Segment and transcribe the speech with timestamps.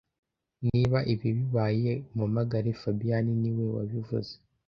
[0.67, 4.33] Niba ibi bibaye, umpamagare fabien niwe wabivuze